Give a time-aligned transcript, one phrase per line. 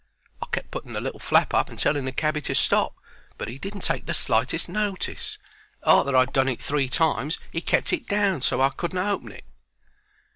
[0.41, 2.95] I kept putting the little flap up and telling the cabby to stop,
[3.37, 5.37] but he didn't take the slightest notice.
[5.83, 9.31] Arter I'd done it three times he kept it down so as I couldn't open
[9.31, 9.45] it.